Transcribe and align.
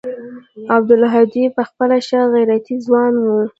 عبدالهادي 0.75 1.43
پخپله 1.57 1.97
ښه 2.07 2.21
غيرتي 2.33 2.75
ځوان 2.85 3.13
و. 3.19 3.25